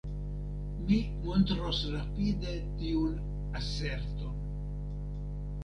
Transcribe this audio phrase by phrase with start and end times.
[0.87, 0.95] Mi
[1.25, 3.21] montros rapide tiun
[3.63, 4.41] aserton".